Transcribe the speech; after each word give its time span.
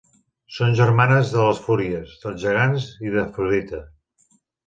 Són 0.53 0.71
germanes 0.79 1.33
de 1.33 1.43
les 1.49 1.59
Fúries, 1.65 2.15
dels 2.23 2.41
gegants 2.45 2.87
i 3.09 3.13
d'Afrodita. 3.17 3.83